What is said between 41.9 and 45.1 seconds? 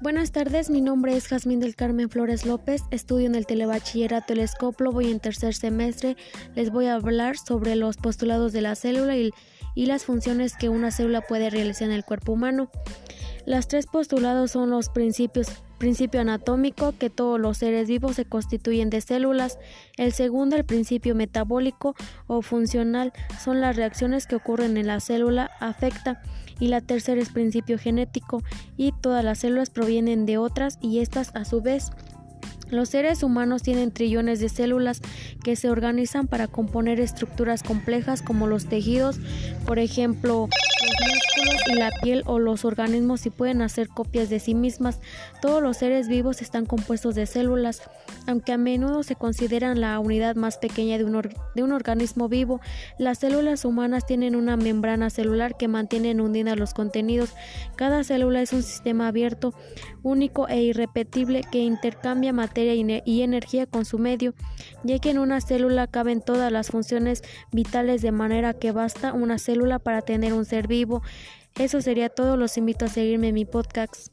piel o los organismos y pueden hacer copias de sí mismas.